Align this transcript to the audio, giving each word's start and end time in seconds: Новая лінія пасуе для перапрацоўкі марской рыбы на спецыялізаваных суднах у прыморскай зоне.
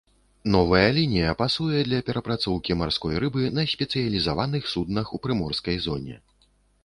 Новая 0.53 0.85
лінія 0.97 1.33
пасуе 1.41 1.81
для 1.89 1.99
перапрацоўкі 2.07 2.77
марской 2.79 3.21
рыбы 3.25 3.41
на 3.59 3.67
спецыялізаваных 3.73 4.63
суднах 4.75 5.05
у 5.19 5.23
прыморскай 5.27 5.77
зоне. 5.87 6.15